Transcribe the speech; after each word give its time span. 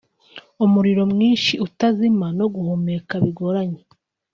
umuriro 0.65 1.03
mwinshi 1.13 1.53
utazima 1.67 2.27
no 2.39 2.45
guhumeka 2.53 3.13
bigoranye 3.23 3.81